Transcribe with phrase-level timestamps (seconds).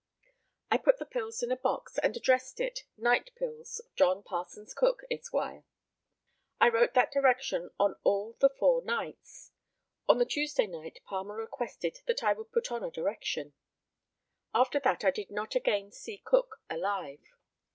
[0.71, 3.81] I put the pills in a box, and addressed it, "Night pills.
[3.95, 5.35] John Parsons Cook, Esq."
[6.59, 9.51] I wrote that direction on all the four nights.
[10.09, 13.53] On the Tuesday night Palmer requested that I would put on a direction.
[14.55, 17.21] After that I did not again see Cook alive.